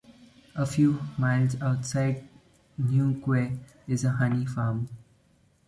A 0.55 0.65
few 0.65 0.99
miles 1.15 1.61
outside 1.61 2.27
New 2.75 3.21
Quay 3.23 3.59
is 3.87 4.03
a 4.03 4.09
honey 4.09 4.47
farm. 4.47 4.89